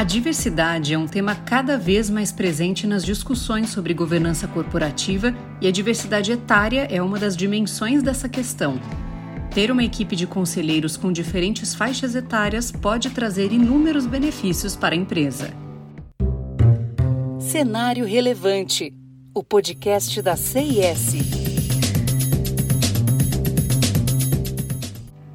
A 0.00 0.02
diversidade 0.02 0.94
é 0.94 0.98
um 0.98 1.06
tema 1.06 1.34
cada 1.34 1.76
vez 1.76 2.08
mais 2.08 2.32
presente 2.32 2.86
nas 2.86 3.04
discussões 3.04 3.68
sobre 3.68 3.92
governança 3.92 4.48
corporativa 4.48 5.34
e 5.60 5.68
a 5.68 5.70
diversidade 5.70 6.32
etária 6.32 6.88
é 6.90 7.02
uma 7.02 7.18
das 7.18 7.36
dimensões 7.36 8.02
dessa 8.02 8.26
questão. 8.26 8.80
Ter 9.54 9.70
uma 9.70 9.84
equipe 9.84 10.16
de 10.16 10.26
conselheiros 10.26 10.96
com 10.96 11.12
diferentes 11.12 11.74
faixas 11.74 12.14
etárias 12.14 12.72
pode 12.72 13.10
trazer 13.10 13.52
inúmeros 13.52 14.06
benefícios 14.06 14.74
para 14.74 14.94
a 14.94 14.98
empresa. 14.98 15.52
Cenário 17.38 18.06
Relevante 18.06 18.94
o 19.34 19.44
podcast 19.44 20.22
da 20.22 20.34
CIS. 20.34 21.59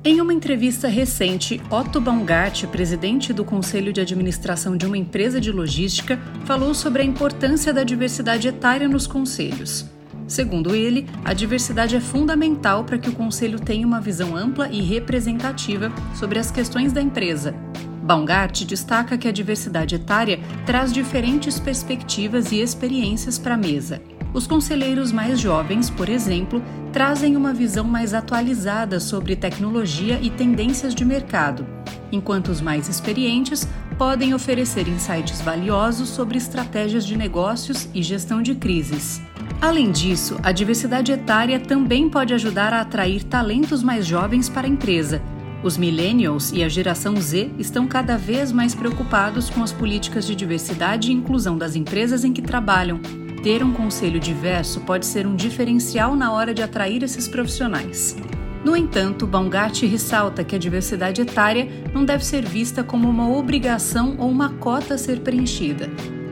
Em 0.08 0.22
uma 0.22 0.32
entrevista 0.32 0.88
recente, 0.88 1.60
Otto 1.68 2.00
Baumgart, 2.00 2.68
presidente 2.68 3.34
do 3.34 3.44
Conselho 3.44 3.92
de 3.92 4.00
Administração 4.00 4.78
de 4.78 4.86
uma 4.86 4.96
empresa 4.96 5.42
de 5.42 5.52
logística, 5.52 6.20
falou 6.45 6.76
sobre 6.76 7.02
a 7.02 7.05
importância 7.05 7.73
da 7.73 7.84
diversidade 7.84 8.48
etária 8.48 8.88
nos 8.88 9.08
conselhos. 9.08 9.90
Segundo 10.28 10.76
ele, 10.76 11.08
a 11.23 11.34
diversidade 11.34 11.95
é 11.95 12.00
fundamental 12.00 12.84
para 12.84 13.00
que 13.00 13.09
o 13.09 13.14
conselho 13.14 13.59
tenha 13.59 13.88
uma 13.88 14.00
visão 14.00 14.36
ampla 14.36 14.70
e 14.70 14.80
representativa 14.80 15.91
sobre 16.14 16.38
as 16.38 16.52
questões 16.52 16.94
da 16.94 17.02
empresa. 17.02 17.56
Baumgart 18.03 18.64
destaca 18.64 19.17
que 19.17 19.28
a 19.28 19.31
diversidade 19.31 19.95
etária 19.95 20.40
traz 20.67 20.94
diferentes 20.94 21.59
perspectivas 21.59 22.52
e 22.52 22.62
experiências 22.62 23.40
para 23.40 23.56
a 23.56 23.58
mesa. 23.58 24.00
Os 24.35 24.45
conselheiros 24.45 25.13
mais 25.13 25.39
jovens, 25.39 25.89
por 25.89 26.09
exemplo, 26.09 26.62
trazem 26.91 27.38
uma 27.38 27.53
visão 27.53 27.85
mais 27.85 28.13
atualizada 28.13 28.99
sobre 28.99 29.34
tecnologia 29.34 30.20
e 30.21 30.30
tendências 30.30 30.94
de 30.94 31.05
mercado, 31.05 31.66
enquanto 32.11 32.49
os 32.49 32.59
mais 32.59 32.89
experientes 32.89 33.66
podem 33.98 34.34
oferecer 34.34 34.89
insights 34.89 35.39
valiosos 35.39 36.09
sobre 36.09 36.38
estratégias 36.38 37.05
de 37.05 37.16
negócios 37.16 37.88
e 37.94 38.03
gestão 38.03 38.42
de 38.42 38.53
crises. 38.55 39.22
Além 39.61 39.89
disso, 39.89 40.38
a 40.44 40.52
diversidade 40.52 41.14
etária 41.14 41.58
também 41.58 42.09
pode 42.09 42.33
ajudar 42.33 42.73
a 42.73 42.81
atrair 42.81 43.23
talentos 43.23 43.81
mais 43.81 44.05
jovens 44.05 44.49
para 44.49 44.67
a 44.67 44.70
empresa. 44.70 45.22
Os 45.64 45.77
millennials 45.77 46.52
e 46.52 46.61
a 46.61 46.67
geração 46.67 47.16
Z 47.16 47.52
estão 47.58 47.88
cada 47.88 48.17
vez 48.17 48.52
mais 48.52 48.75
preocupados 48.75 49.49
com 49.49 49.64
as 49.64 49.72
políticas 49.72 50.27
de 50.27 50.36
diversidade 50.36 51.09
e 51.09 51.14
inclusão 51.14 51.58
das 51.58 51.73
empresas 51.73 52.25
em 52.25 52.33
que 52.33 52.42
trabalham, 52.42 52.99
ter 53.46 53.64
um 53.64 53.72
conselho 53.72 54.20
diverso 54.20 54.82
pode 54.82 55.06
ser 55.06 55.28
um 55.28 55.36
diferencial 55.36 56.16
na 56.16 56.34
hora 56.34 56.52
de 56.52 56.64
atrair 56.64 57.04
esses 57.04 57.28
profissionais. 57.28 58.18
No 58.64 58.76
entanto, 58.76 59.28
Baumgart 59.28 59.84
ressalta 59.84 60.44
que 60.44 60.56
a 60.56 60.58
diversidade 60.58 61.22
etária 61.22 61.70
não 61.94 62.04
deve 62.04 62.26
ser 62.26 62.44
vista 62.44 62.84
como 62.84 63.08
uma 63.08 63.30
obrigação 63.30 64.16
ou 64.18 64.32
uma 64.32 64.50
cota 64.54 64.96
a 64.96 64.98
ser 64.98 65.20
preenchida. 65.20 65.92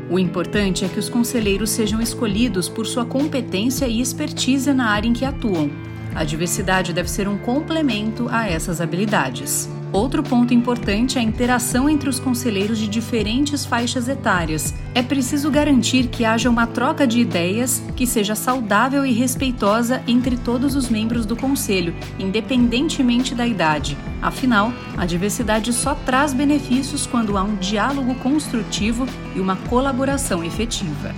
O 0.09 0.17
importante 0.17 0.85
é 0.85 0.87
que 0.87 0.97
os 0.97 1.07
conselheiros 1.07 1.69
sejam 1.69 2.01
escolhidos 2.01 2.67
por 2.67 2.87
sua 2.87 3.05
competência 3.05 3.85
e 3.85 4.01
expertise 4.01 4.73
na 4.73 4.89
área 4.89 5.07
em 5.07 5.13
que 5.13 5.23
atuam. 5.23 5.69
A 6.15 6.23
diversidade 6.23 6.93
deve 6.93 7.09
ser 7.09 7.27
um 7.27 7.37
complemento 7.37 8.27
a 8.29 8.47
essas 8.47 8.79
habilidades. 8.79 9.69
Outro 9.91 10.23
ponto 10.23 10.55
importante 10.55 11.19
é 11.19 11.21
a 11.21 11.23
interação 11.23 11.87
entre 11.87 12.09
os 12.09 12.19
conselheiros 12.19 12.79
de 12.79 12.87
diferentes 12.87 13.63
faixas 13.63 14.07
etárias. 14.07 14.73
É 14.95 15.03
preciso 15.03 15.51
garantir 15.51 16.07
que 16.07 16.25
haja 16.25 16.49
uma 16.49 16.65
troca 16.65 17.05
de 17.05 17.19
ideias 17.19 17.79
que 17.95 18.07
seja 18.07 18.33
saudável 18.33 19.05
e 19.05 19.11
respeitosa 19.11 20.01
entre 20.07 20.35
todos 20.35 20.75
os 20.75 20.89
membros 20.89 21.27
do 21.27 21.35
conselho, 21.35 21.93
independentemente 22.17 23.35
da 23.35 23.45
idade. 23.45 23.95
Afinal, 24.19 24.73
a 24.97 25.05
diversidade 25.05 25.71
só 25.71 25.93
traz 25.93 26.33
benefícios 26.33 27.05
quando 27.05 27.37
há 27.37 27.43
um 27.43 27.55
diálogo 27.55 28.15
construtivo 28.15 29.05
e 29.35 29.39
uma 29.39 29.55
colaboração 29.55 30.43
efetiva. 30.43 31.13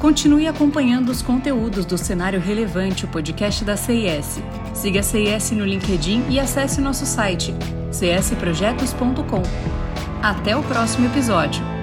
Continue 0.00 0.46
acompanhando 0.46 1.10
os 1.10 1.20
conteúdos 1.20 1.84
do 1.84 1.98
Cenário 1.98 2.40
Relevante, 2.40 3.04
o 3.04 3.08
podcast 3.08 3.62
da 3.62 3.76
CIS. 3.76 4.40
Siga 4.72 5.00
a 5.00 5.02
CIS 5.02 5.50
no 5.50 5.66
LinkedIn 5.66 6.24
e 6.30 6.40
acesse 6.40 6.80
nosso 6.80 7.04
site 7.04 7.54
csprojetos.com. 7.92 9.42
Até 10.22 10.56
o 10.56 10.62
próximo 10.62 11.04
episódio! 11.06 11.79